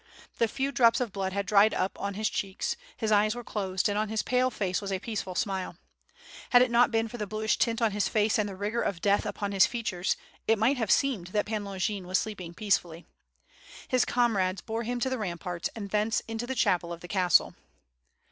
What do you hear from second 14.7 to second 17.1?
him to the ramparts and thence into the chapel of the